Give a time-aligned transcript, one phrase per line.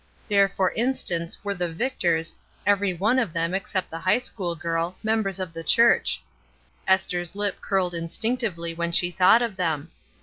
[0.27, 4.97] There, for instance, were the Victors, every one of them, except the high school girl,
[5.03, 6.23] members of the church.
[6.87, 9.91] Esther's lip curled instinctively when she thought of them.